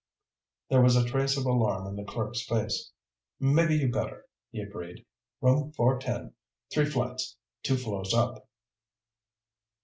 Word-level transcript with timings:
There 0.67 0.81
was 0.81 0.95
a 0.95 1.05
trace 1.07 1.37
of 1.37 1.45
alarm 1.45 1.85
in 1.85 1.95
the 1.95 2.03
clerk's 2.03 2.41
face. 2.41 2.91
"Maybe 3.39 3.75
you 3.77 3.91
better," 3.91 4.25
he 4.49 4.59
agreed. 4.59 5.05
"Room 5.41 5.73
410. 5.73 6.33
Three 6.73 6.85
flights. 6.89 7.37
Two 7.61 7.77
floors 7.77 8.11
up." 8.11 8.47